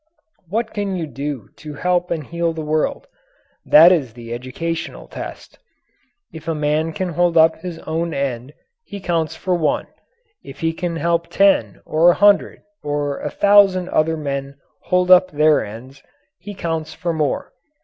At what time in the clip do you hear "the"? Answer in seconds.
2.53-2.63, 4.13-4.33